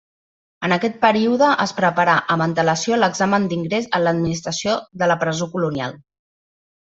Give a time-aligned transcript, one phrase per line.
[0.67, 5.95] En aquest període es preparà amb antelació l'examen d'ingrés en l'administració de la presó colonial.